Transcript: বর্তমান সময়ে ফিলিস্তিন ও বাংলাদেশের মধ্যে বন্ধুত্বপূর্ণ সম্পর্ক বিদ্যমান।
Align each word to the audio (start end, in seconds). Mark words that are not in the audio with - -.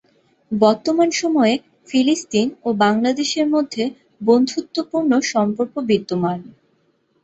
বর্তমান 0.51 1.09
সময়ে 1.21 1.55
ফিলিস্তিন 1.89 2.47
ও 2.63 2.79
বাংলাদেশের 2.83 3.47
মধ্যে 3.49 3.83
বন্ধুত্বপূর্ণ 4.21 5.11
সম্পর্ক 5.31 5.73
বিদ্যমান। 5.89 6.39